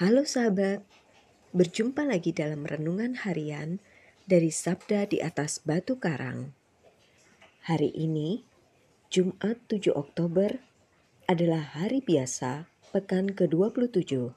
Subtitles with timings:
[0.00, 0.80] Halo sahabat,
[1.52, 3.84] berjumpa lagi dalam renungan harian
[4.24, 6.56] dari Sabda di atas Batu Karang.
[7.68, 8.40] Hari ini,
[9.12, 10.56] Jumat 7 Oktober,
[11.28, 12.64] adalah hari biasa
[12.96, 14.32] pekan ke-27.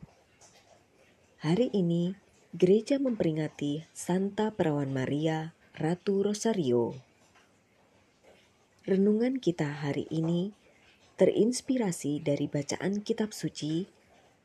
[1.39, 2.11] Hari ini,
[2.51, 6.91] gereja memperingati Santa Perawan Maria, Ratu Rosario.
[8.83, 10.51] Renungan kita hari ini
[11.15, 14.02] terinspirasi dari bacaan kitab suci.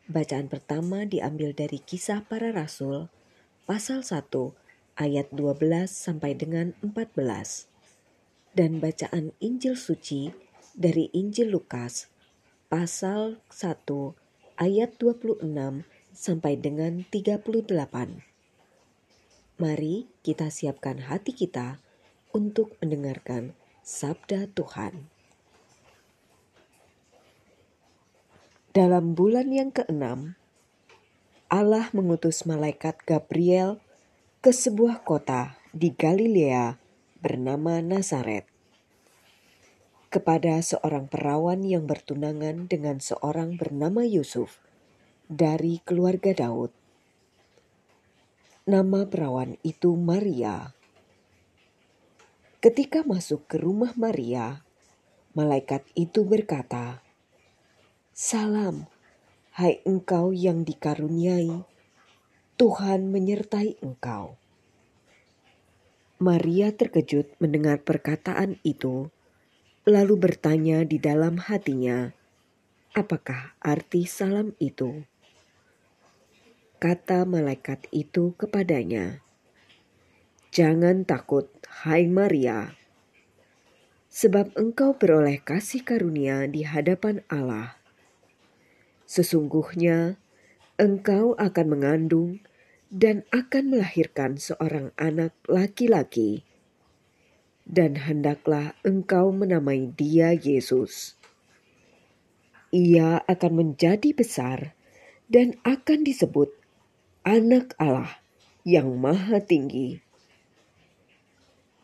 [0.09, 3.13] Bacaan pertama diambil dari Kisah Para Rasul
[3.69, 4.25] pasal 1
[4.97, 7.13] ayat 12 sampai dengan 14
[8.57, 10.33] dan bacaan Injil suci
[10.73, 12.09] dari Injil Lukas
[12.73, 13.85] pasal 1
[14.57, 15.45] ayat 26
[16.17, 17.69] sampai dengan 38.
[19.61, 21.85] Mari kita siapkan hati kita
[22.33, 23.53] untuk mendengarkan
[23.85, 25.18] sabda Tuhan.
[28.79, 30.39] Dalam bulan yang keenam,
[31.51, 33.83] Allah mengutus malaikat Gabriel
[34.39, 36.79] ke sebuah kota di Galilea
[37.19, 38.47] bernama Nazaret
[40.15, 44.63] kepada seorang perawan yang bertunangan dengan seorang bernama Yusuf
[45.27, 46.71] dari keluarga Daud.
[48.63, 50.71] Nama perawan itu Maria.
[52.63, 54.63] Ketika masuk ke rumah Maria,
[55.35, 57.08] malaikat itu berkata,
[58.19, 58.91] Salam,
[59.55, 61.63] hai engkau yang dikaruniai,
[62.59, 64.35] Tuhan menyertai engkau.
[66.19, 69.07] Maria terkejut mendengar perkataan itu,
[69.87, 72.11] lalu bertanya di dalam hatinya,
[72.91, 75.07] "Apakah arti salam itu?"
[76.83, 79.23] Kata malaikat itu kepadanya,
[80.51, 81.47] "Jangan takut,
[81.87, 82.75] hai Maria,
[84.11, 87.78] sebab engkau beroleh kasih karunia di hadapan Allah."
[89.09, 90.21] Sesungguhnya
[90.77, 92.45] engkau akan mengandung
[92.93, 96.45] dan akan melahirkan seorang anak laki-laki,
[97.65, 101.17] dan hendaklah engkau menamai dia Yesus.
[102.69, 104.77] Ia akan menjadi besar
[105.33, 106.53] dan akan disebut
[107.25, 108.21] Anak Allah
[108.69, 110.05] yang Maha Tinggi,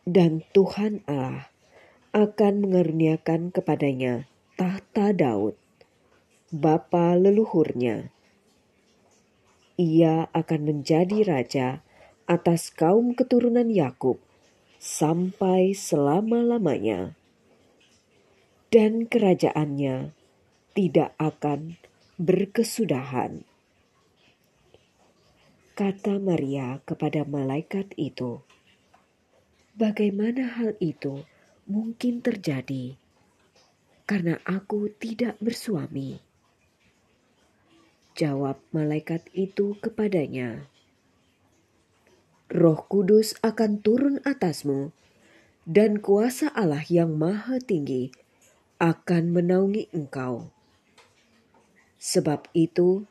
[0.05, 1.49] dan Tuhan Allah
[2.12, 4.29] akan mengaruniakan kepadanya
[4.61, 5.64] tahta Daud
[6.55, 8.15] bapa leluhurnya.
[9.75, 11.83] Ia akan menjadi raja
[12.31, 14.23] atas kaum keturunan Yakub
[14.79, 17.19] sampai selama-lamanya,
[18.71, 20.15] dan kerajaannya
[20.79, 21.75] tidak akan
[22.23, 23.43] berkesudahan.
[25.75, 28.39] Kata Maria kepada malaikat itu,
[29.75, 31.27] "Bagaimana hal itu
[31.67, 32.95] mungkin terjadi
[34.07, 36.24] karena aku tidak bersuami?"
[38.15, 40.71] Jawab malaikat itu kepadanya,
[42.47, 44.95] Roh Kudus akan turun atasmu,
[45.67, 48.15] dan kuasa Allah yang Maha Tinggi
[48.79, 50.55] akan menaungi engkau.
[51.99, 53.03] Sebab itu,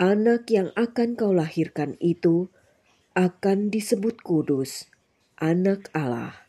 [0.00, 2.48] anak yang akan kau lahirkan itu
[3.12, 4.88] akan disebut kudus,
[5.36, 6.48] anak Allah.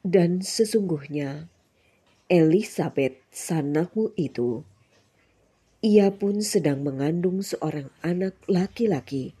[0.00, 1.52] Dan sesungguhnya,
[2.32, 4.64] Elisabeth sanakmu itu
[5.84, 9.36] ia pun sedang mengandung seorang anak laki-laki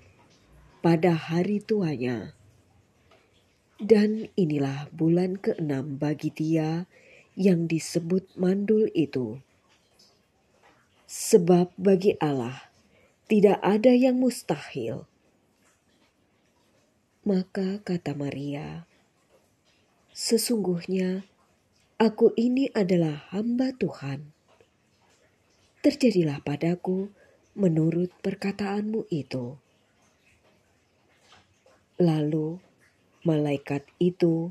[0.84, 2.36] pada hari tuanya.
[3.80, 6.84] Dan inilah bulan keenam bagi dia
[7.32, 9.40] yang disebut mandul itu.
[11.08, 12.68] Sebab bagi Allah
[13.24, 15.08] tidak ada yang mustahil.
[17.24, 18.84] Maka kata Maria,
[20.12, 21.24] Sesungguhnya
[21.96, 24.33] aku ini adalah hamba Tuhan
[25.84, 27.12] terjadilah padaku
[27.52, 29.60] menurut perkataanmu itu.
[32.00, 32.56] Lalu
[33.28, 34.48] malaikat itu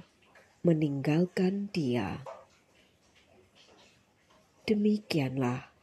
[0.61, 2.21] meninggalkan dia.
[4.69, 5.73] Demikianlah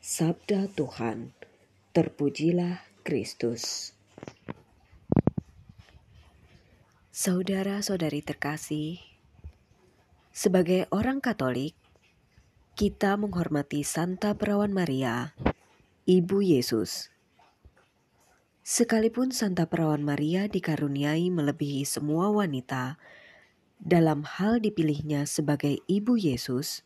[0.00, 1.36] sabda Tuhan.
[1.92, 3.92] Terpujilah Kristus.
[7.12, 8.98] Saudara-saudari terkasih,
[10.32, 11.76] sebagai orang Katolik,
[12.74, 15.30] kita menghormati Santa Perawan Maria,
[16.10, 17.06] Ibu Yesus.
[18.66, 22.98] Sekalipun Santa Perawan Maria dikaruniai melebihi semua wanita
[23.78, 26.82] dalam hal dipilihnya sebagai Ibu Yesus,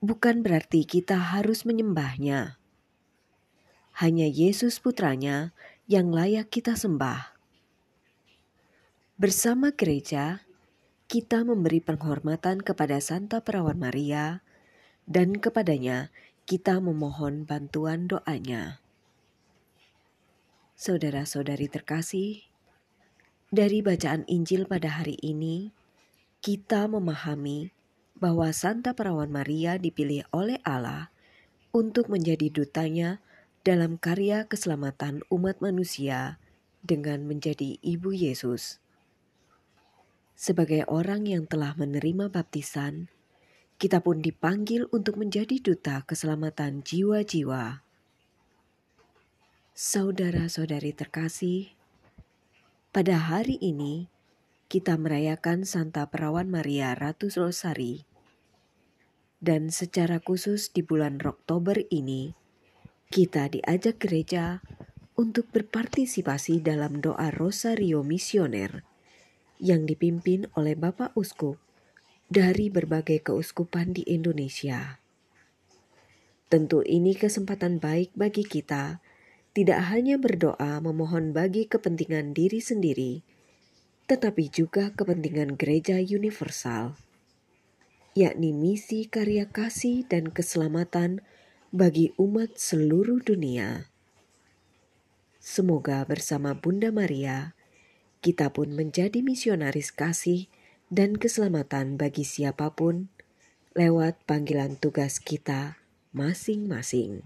[0.00, 2.56] bukan berarti kita harus menyembahnya.
[4.00, 5.52] Hanya Yesus putranya
[5.92, 7.36] yang layak kita sembah.
[9.20, 10.40] Bersama gereja,
[11.04, 14.40] kita memberi penghormatan kepada Santa Perawan Maria
[15.10, 16.14] dan kepadanya
[16.46, 18.78] kita memohon bantuan doanya.
[20.78, 22.46] Saudara-saudari terkasih,
[23.50, 25.74] dari bacaan Injil pada hari ini,
[26.38, 27.74] kita memahami
[28.16, 31.10] bahwa Santa Perawan Maria dipilih oleh Allah
[31.74, 33.18] untuk menjadi dutanya
[33.66, 36.38] dalam karya keselamatan umat manusia
[36.80, 38.80] dengan menjadi ibu Yesus.
[40.32, 43.12] Sebagai orang yang telah menerima baptisan,
[43.80, 47.80] kita pun dipanggil untuk menjadi duta keselamatan jiwa-jiwa.
[49.72, 51.72] Saudara-saudari terkasih,
[52.92, 54.12] pada hari ini
[54.68, 58.04] kita merayakan Santa Perawan Maria Ratu Rosari.
[59.40, 62.36] Dan secara khusus di bulan Oktober ini,
[63.08, 64.60] kita diajak gereja
[65.16, 68.84] untuk berpartisipasi dalam doa Rosario Misioner
[69.56, 71.69] yang dipimpin oleh Bapak Uskup
[72.30, 75.02] dari berbagai keuskupan di Indonesia.
[76.46, 79.02] Tentu ini kesempatan baik bagi kita
[79.50, 83.26] tidak hanya berdoa memohon bagi kepentingan diri sendiri,
[84.06, 86.94] tetapi juga kepentingan gereja universal,
[88.14, 91.26] yakni misi karya kasih dan keselamatan
[91.74, 93.90] bagi umat seluruh dunia.
[95.42, 97.58] Semoga bersama Bunda Maria,
[98.22, 100.46] kita pun menjadi misionaris kasih
[100.90, 103.06] dan keselamatan bagi siapa pun
[103.78, 105.78] lewat panggilan tugas kita
[106.10, 107.22] masing-masing.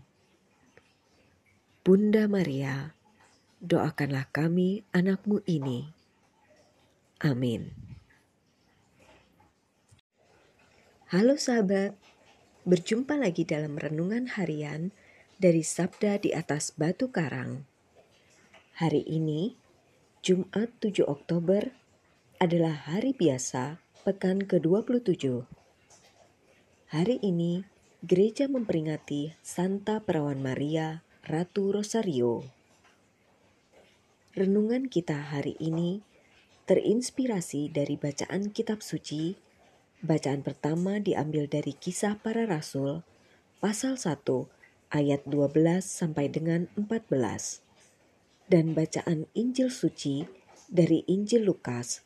[1.80, 2.92] Bunda Maria,
[3.64, 5.88] doakanlah kami anakmu ini.
[7.24, 7.72] Amin.
[11.08, 11.96] Halo sahabat,
[12.68, 14.92] berjumpa lagi dalam renungan harian
[15.40, 17.64] dari Sabda di atas Batu Karang.
[18.76, 19.56] Hari ini,
[20.20, 21.83] Jumat 7 Oktober,
[22.44, 25.48] adalah hari biasa pekan ke-27.
[26.92, 27.64] Hari ini,
[28.04, 32.44] gereja memperingati Santa Perawan Maria Ratu Rosario.
[34.36, 36.04] Renungan kita hari ini
[36.68, 39.40] terinspirasi dari bacaan kitab suci.
[40.04, 43.00] Bacaan pertama diambil dari Kisah Para Rasul
[43.64, 44.20] pasal 1
[44.92, 45.48] ayat 12
[45.80, 47.08] sampai dengan 14
[48.52, 50.28] dan bacaan Injil suci
[50.68, 52.03] dari Injil Lukas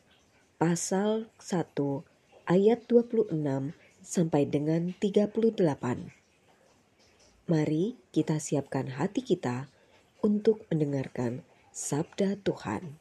[0.59, 1.71] pasal 1
[2.43, 3.31] ayat 26
[4.03, 5.55] sampai dengan 38.
[7.47, 9.71] Mari kita siapkan hati kita
[10.19, 12.99] untuk mendengarkan sabda Tuhan.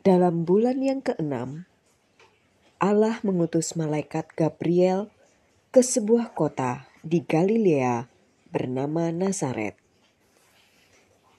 [0.00, 1.68] Dalam bulan yang keenam,
[2.80, 5.12] Allah mengutus malaikat Gabriel
[5.76, 8.08] ke sebuah kota di Galilea
[8.48, 9.89] bernama Nazaret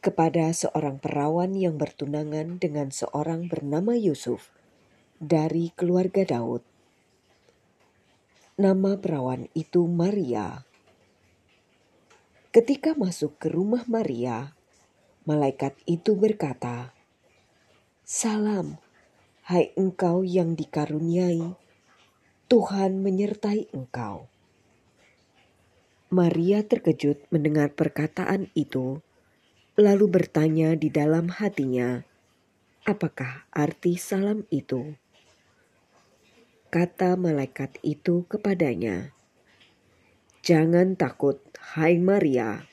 [0.01, 4.49] kepada seorang perawan yang bertunangan dengan seorang bernama Yusuf
[5.21, 6.65] dari keluarga Daud.
[8.57, 10.65] Nama perawan itu Maria.
[12.49, 14.57] Ketika masuk ke rumah Maria,
[15.29, 16.97] malaikat itu berkata,
[18.01, 18.81] "Salam,
[19.45, 21.53] hai engkau yang dikaruniai,
[22.49, 24.25] Tuhan menyertai engkau."
[26.11, 28.99] Maria terkejut mendengar perkataan itu,
[29.81, 32.05] lalu bertanya di dalam hatinya,
[32.85, 34.93] "Apakah arti salam itu?"
[36.71, 39.11] kata malaikat itu kepadanya,
[40.39, 41.43] "Jangan takut,
[41.75, 42.63] hai Maria,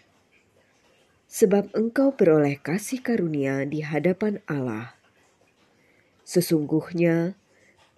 [1.29, 4.97] sebab engkau beroleh kasih karunia di hadapan Allah.
[6.25, 7.37] Sesungguhnya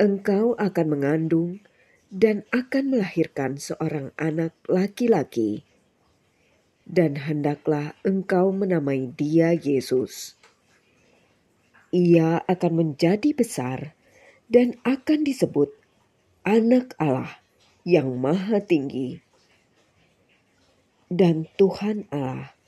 [0.00, 1.62] engkau akan mengandung
[2.10, 5.62] dan akan melahirkan seorang anak laki-laki,
[6.90, 10.34] dan hendaklah engkau menamai dia Yesus.
[11.94, 13.94] Ia akan menjadi besar."
[14.50, 15.70] dan akan disebut
[16.42, 17.38] Anak Allah
[17.86, 19.22] yang Maha Tinggi,
[21.06, 22.58] dan Tuhan Allah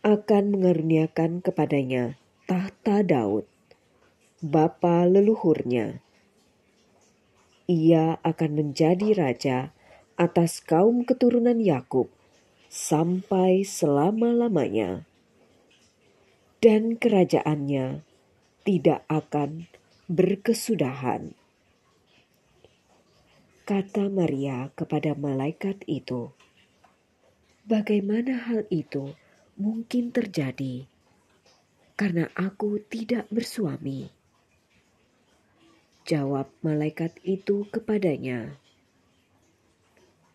[0.00, 2.16] akan mengaruniakan kepadanya
[2.48, 3.44] tahta Daud,
[4.40, 6.00] bapa leluhurnya.
[7.68, 9.76] Ia akan menjadi raja
[10.16, 12.08] atas kaum keturunan Yakub
[12.72, 15.06] sampai selama-lamanya,
[16.58, 18.02] dan kerajaannya
[18.66, 19.70] tidak akan
[20.10, 21.34] berkesudahan.
[23.66, 26.30] Kata Maria kepada malaikat itu,
[27.66, 29.18] "Bagaimana hal itu
[29.58, 30.86] mungkin terjadi?
[31.98, 34.10] Karena aku tidak bersuami?"
[36.06, 38.54] Jawab malaikat itu kepadanya,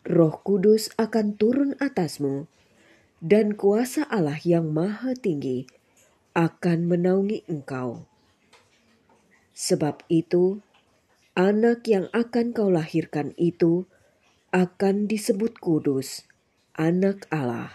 [0.07, 2.49] "Roh Kudus akan turun atasmu,
[3.21, 5.69] dan kuasa Allah yang Maha Tinggi
[6.33, 8.09] akan menaungi engkau.
[9.53, 10.63] Sebab itu,
[11.31, 13.87] Anak yang akan kau lahirkan itu
[14.51, 16.27] akan disebut kudus,
[16.75, 17.71] anak Allah.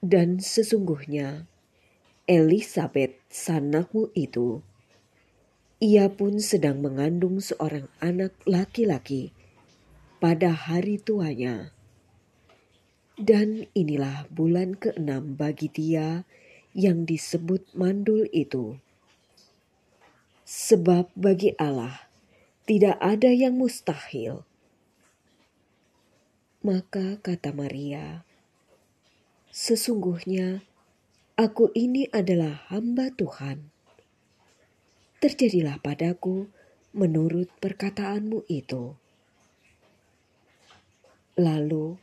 [0.00, 1.44] Dan sesungguhnya
[2.24, 4.64] Elizabeth sanakmu itu,
[5.76, 9.36] ia pun sedang mengandung seorang anak laki-laki
[10.24, 11.76] pada hari tuanya.
[13.20, 16.24] Dan inilah bulan keenam bagi dia
[16.72, 18.80] yang disebut mandul itu.
[20.48, 22.08] Sebab bagi Allah
[22.64, 24.48] tidak ada yang mustahil.
[26.64, 28.24] Maka kata Maria,
[29.52, 30.64] Sesungguhnya
[31.36, 33.68] aku ini adalah hamba Tuhan.
[35.20, 36.48] Terjadilah padaku
[36.96, 39.03] menurut perkataanmu itu.
[41.34, 41.98] Lalu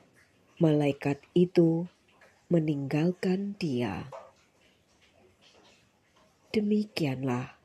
[0.60, 1.88] malaikat itu
[2.52, 4.12] meninggalkan dia.
[6.52, 7.56] Demikianlah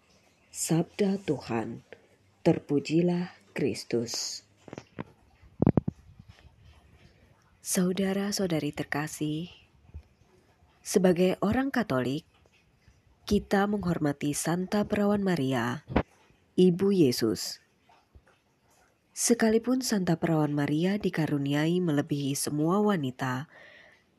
[0.55, 1.83] sabda Tuhan.
[2.47, 4.47] Terpujilah Kristus.
[7.67, 9.51] Saudara-saudari terkasih,
[10.87, 12.23] sebagai orang Katolik,
[13.27, 15.83] kita menghormati Santa Perawan Maria,
[16.55, 17.66] Ibu Yesus
[19.17, 23.49] Sekalipun Santa Perawan Maria dikaruniai melebihi semua wanita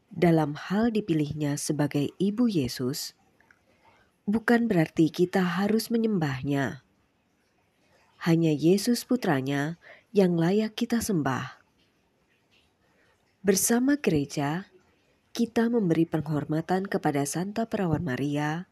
[0.10, 3.13] dalam hal dipilihnya sebagai ibu Yesus,
[4.25, 6.82] bukan berarti kita harus menyembahnya.
[8.25, 9.77] Hanya Yesus putranya
[10.18, 11.62] yang layak kita sembah.
[13.46, 14.66] Bersama gereja,
[15.30, 18.66] kita memberi penghormatan kepada Santa Perawan Maria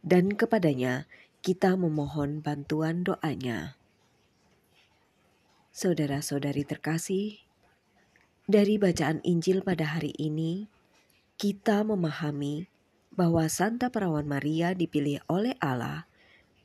[0.00, 1.04] dan kepadanya
[1.44, 3.77] kita memohon bantuan doanya.
[5.78, 7.38] Saudara-saudari terkasih,
[8.50, 10.66] dari bacaan Injil pada hari ini,
[11.38, 12.66] kita memahami
[13.14, 16.10] bahwa Santa Perawan Maria dipilih oleh Allah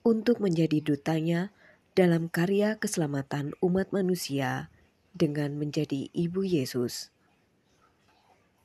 [0.01, 1.53] untuk menjadi dutanya
[1.93, 4.74] dalam karya keselamatan umat manusia
[5.13, 7.13] dengan menjadi ibu Yesus.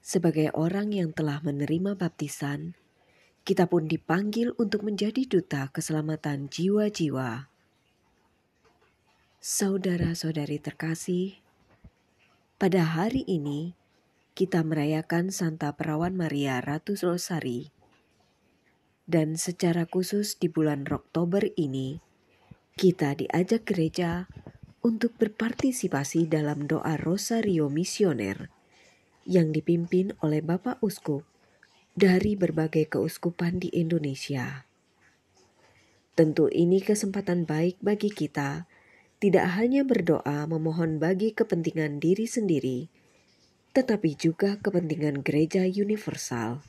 [0.01, 2.73] Sebagai orang yang telah menerima baptisan,
[3.45, 7.53] kita pun dipanggil untuk menjadi duta keselamatan jiwa-jiwa.
[9.39, 11.39] Saudara-saudari terkasih,
[12.59, 13.79] pada hari ini
[14.35, 17.71] kita merayakan Santa Perawan Maria Ratu Rosari.
[19.07, 22.03] Dan secara khusus di bulan Oktober ini,
[22.75, 24.27] kita diajak gereja
[24.83, 28.51] untuk berpartisipasi dalam doa Rosario Misioner
[29.23, 31.23] yang dipimpin oleh Bapak Uskup
[31.95, 34.67] dari berbagai keuskupan di Indonesia.
[36.19, 38.67] Tentu ini kesempatan baik bagi kita
[39.19, 42.87] tidak hanya berdoa memohon bagi kepentingan diri sendiri,
[43.75, 46.63] tetapi juga kepentingan gereja universal,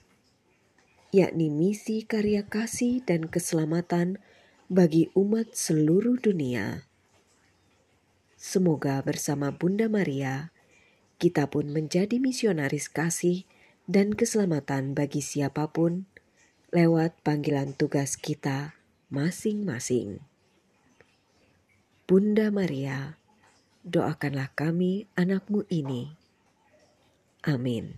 [1.13, 4.17] yakni misi karya kasih dan keselamatan
[4.65, 6.85] bagi umat seluruh dunia.
[8.33, 10.49] Semoga bersama Bunda Maria,
[11.21, 13.45] kita pun menjadi misionaris kasih
[13.85, 16.09] dan keselamatan bagi siapa pun
[16.69, 18.77] lewat panggilan tugas kita
[19.09, 20.21] masing-masing.
[22.09, 23.21] Bunda Maria,
[23.85, 26.09] doakanlah kami anakmu ini.
[27.45, 27.93] Amin.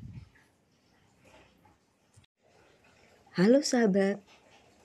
[3.40, 4.20] Halo sahabat,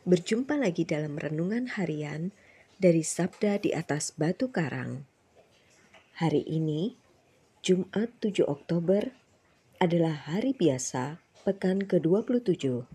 [0.07, 2.31] berjumpa lagi dalam renungan harian
[2.79, 5.03] dari Sabda di atas Batu Karang.
[6.23, 6.95] Hari ini,
[7.67, 9.11] Jumat 7 Oktober,
[9.83, 12.87] adalah hari biasa pekan ke-27.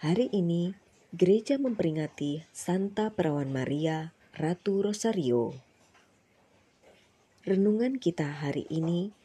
[0.00, 0.72] Hari ini,
[1.12, 5.56] gereja memperingati Santa Perawan Maria Ratu Rosario.
[7.48, 9.16] Renungan kita hari ini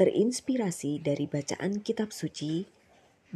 [0.00, 2.64] terinspirasi dari bacaan kitab suci.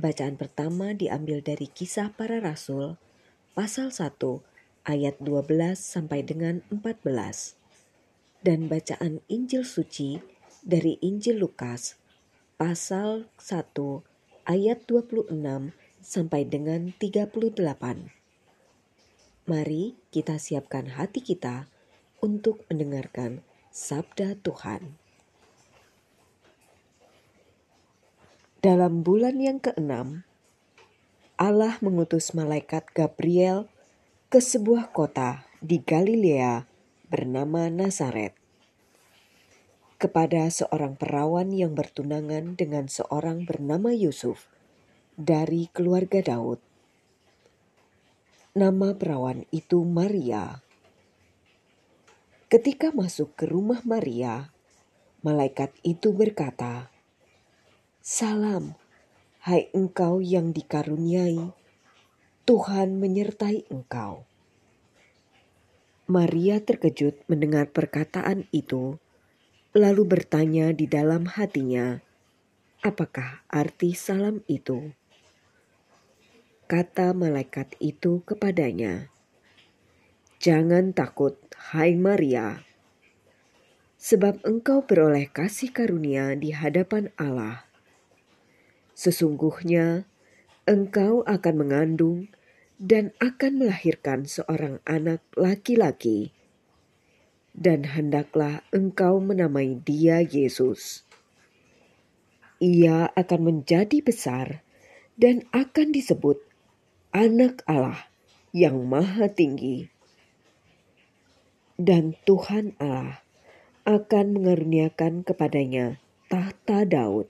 [0.01, 2.97] Bacaan pertama diambil dari Kisah Para Rasul
[3.53, 4.17] pasal 1
[4.89, 7.05] ayat 12 sampai dengan 14
[8.41, 10.25] dan bacaan Injil suci
[10.65, 12.01] dari Injil Lukas
[12.57, 13.77] pasal 1
[14.49, 15.37] ayat 26
[16.01, 18.20] sampai dengan 38.
[19.49, 21.69] Mari kita siapkan hati kita
[22.21, 23.41] untuk mendengarkan
[23.73, 25.01] sabda Tuhan.
[28.61, 30.29] Dalam bulan yang keenam,
[31.41, 33.65] Allah mengutus malaikat Gabriel
[34.29, 36.69] ke sebuah kota di Galilea
[37.09, 38.37] bernama Nazaret
[40.01, 44.49] kepada seorang perawan yang bertunangan dengan seorang bernama Yusuf
[45.21, 46.70] dari keluarga Daud.
[48.51, 50.59] Nama perawan itu Maria.
[52.51, 54.51] Ketika masuk ke rumah Maria,
[55.23, 56.91] malaikat itu berkata,
[58.03, 58.75] "Salam,
[59.47, 61.55] hai engkau yang dikaruniai,
[62.43, 64.27] Tuhan menyertai engkau."
[66.11, 68.99] Maria terkejut mendengar perkataan itu,
[69.79, 72.03] lalu bertanya di dalam hatinya,
[72.83, 74.91] apakah arti salam itu.
[76.71, 79.11] Kata malaikat itu kepadanya,
[80.39, 81.35] "Jangan takut,
[81.75, 82.63] hai Maria,
[83.99, 87.67] sebab engkau beroleh kasih karunia di hadapan Allah.
[88.95, 90.07] Sesungguhnya
[90.63, 92.31] engkau akan mengandung
[92.79, 96.31] dan akan melahirkan seorang anak laki-laki,
[97.51, 101.03] dan hendaklah engkau menamai dia Yesus.
[102.63, 104.63] Ia akan menjadi besar
[105.19, 106.47] dan akan disebut
[107.11, 108.07] Anak Allah
[108.55, 109.91] yang Maha Tinggi,
[111.75, 113.27] dan Tuhan Allah
[113.83, 115.99] akan mengaruniakan kepadanya
[116.31, 117.27] tahta Daud,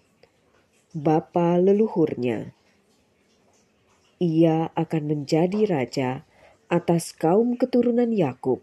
[0.92, 2.52] bapa leluhurnya.
[4.20, 6.28] Ia akan menjadi raja
[6.68, 8.60] atas kaum keturunan Yakub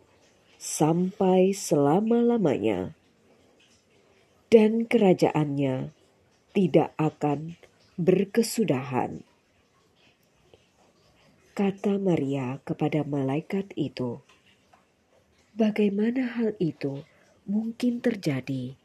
[0.62, 2.94] sampai selama-lamanya,
[4.54, 5.90] dan kerajaannya
[6.54, 7.58] tidak akan
[7.98, 9.26] berkesudahan.
[11.58, 14.22] Kata Maria kepada malaikat itu,
[15.58, 17.02] "Bagaimana hal itu?"
[17.50, 18.78] mungkin terjadi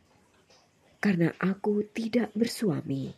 [0.97, 3.13] karena aku tidak bersuami.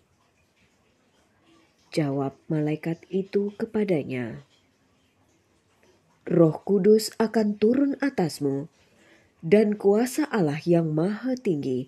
[1.95, 4.43] Jawab malaikat itu kepadanya,
[6.27, 8.67] Roh Kudus akan turun atasmu,
[9.39, 11.87] dan kuasa Allah yang Maha Tinggi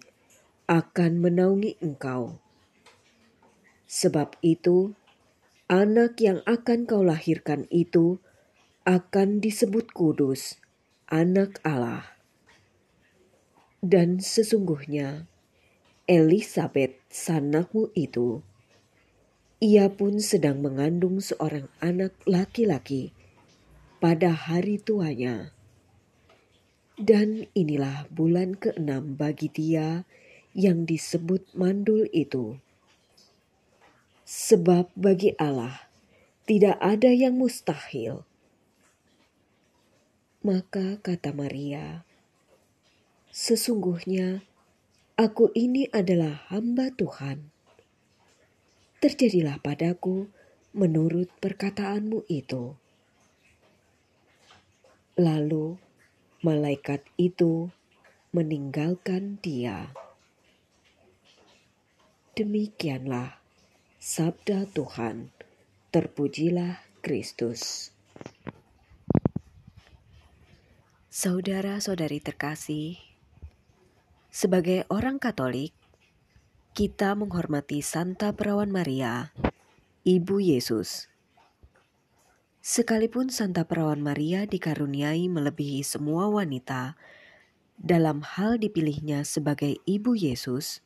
[0.71, 2.39] akan menaungi engkau.
[3.91, 4.95] Sebab itu,
[5.67, 8.23] anak yang akan kau lahirkan itu
[8.87, 10.63] akan disebut kudus,
[11.11, 12.07] Anak Allah.
[13.83, 15.27] Dan sesungguhnya,
[16.07, 18.47] Elizabeth sanakmu itu,
[19.59, 23.11] ia pun sedang mengandung seorang anak laki-laki
[23.99, 25.51] pada hari tuanya.
[26.95, 30.07] Dan inilah bulan keenam bagi dia
[30.55, 32.63] yang disebut mandul itu.
[34.27, 35.87] Sebab bagi Allah
[36.51, 38.27] tidak ada yang mustahil.
[40.43, 42.03] Maka kata Maria,
[43.31, 44.43] Sesungguhnya
[45.15, 47.55] aku ini adalah hamba Tuhan.
[48.99, 50.27] Terjadilah padaku
[50.75, 52.75] menurut perkataanmu itu.
[55.21, 55.79] Lalu
[56.43, 57.71] malaikat itu
[58.35, 59.93] meninggalkan dia.
[62.35, 63.46] Demikianlah
[63.97, 65.33] sabda Tuhan.
[65.89, 67.93] Terpujilah Kristus.
[71.09, 73.01] Saudara-saudari terkasih,
[74.29, 75.73] sebagai orang Katolik,
[76.77, 79.33] kita menghormati Santa Perawan Maria,
[80.05, 81.09] Ibu Yesus.
[82.61, 87.01] Sekalipun Santa Perawan Maria dikaruniai melebihi semua wanita
[87.81, 90.85] dalam hal dipilihnya sebagai Ibu Yesus,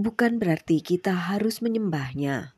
[0.00, 2.56] bukan berarti kita harus menyembahnya.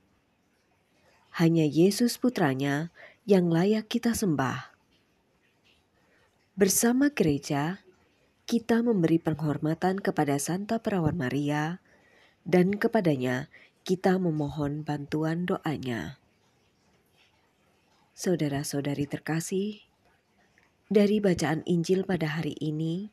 [1.34, 2.94] Hanya Yesus putranya
[3.26, 4.70] yang layak kita sembah.
[6.54, 7.82] Bersama gereja,
[8.46, 11.82] kita memberi penghormatan kepada Santa Perawan Maria,
[12.46, 13.50] dan kepadanya
[13.82, 16.22] kita memohon bantuan doanya.
[18.12, 19.82] Saudara-saudari terkasih,
[20.92, 23.08] dari bacaan Injil pada hari ini,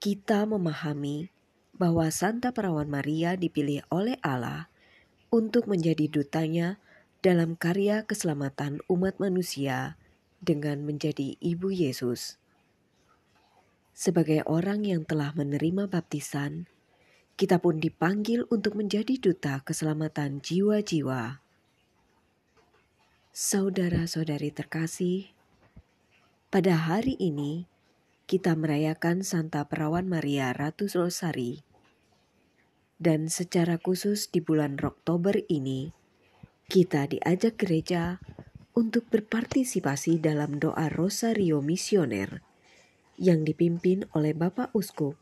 [0.00, 1.28] kita memahami
[1.76, 4.68] bahwa Santa Perawan Maria dipilih oleh Allah
[5.32, 6.76] untuk menjadi dutanya
[7.24, 9.96] dalam karya keselamatan umat manusia
[10.42, 12.36] dengan menjadi Ibu Yesus.
[13.94, 16.66] Sebagai orang yang telah menerima baptisan,
[17.38, 21.40] kita pun dipanggil untuk menjadi duta keselamatan jiwa-jiwa.
[23.32, 25.32] Saudara-saudari terkasih,
[26.52, 27.64] pada hari ini
[28.32, 31.60] kita merayakan Santa Perawan Maria Ratu Rosari.
[32.96, 35.92] Dan secara khusus di bulan Oktober ini,
[36.64, 38.24] kita diajak gereja
[38.72, 42.40] untuk berpartisipasi dalam doa Rosario Misioner
[43.20, 45.20] yang dipimpin oleh Bapak Uskup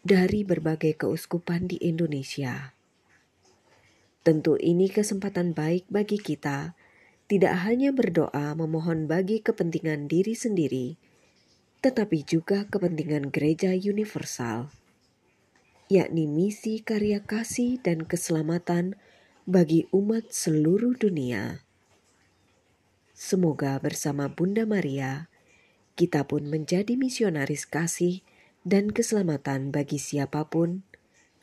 [0.00, 2.72] dari berbagai keuskupan di Indonesia.
[4.24, 6.72] Tentu ini kesempatan baik bagi kita
[7.28, 10.96] tidak hanya berdoa memohon bagi kepentingan diri sendiri,
[11.78, 14.74] tetapi juga kepentingan gereja universal,
[15.86, 18.98] yakni misi karya kasih dan keselamatan
[19.46, 21.62] bagi umat seluruh dunia.
[23.14, 25.30] Semoga bersama Bunda Maria,
[25.98, 28.22] kita pun menjadi misionaris kasih
[28.62, 30.86] dan keselamatan bagi siapa pun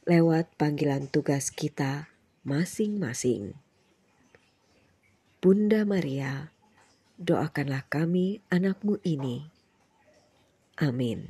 [0.05, 2.13] lewat panggilan tugas kita
[2.45, 3.57] masing-masing.
[5.41, 6.53] Bunda Maria,
[7.17, 9.54] doakanlah kami anakmu ini.
[10.81, 11.29] Amin.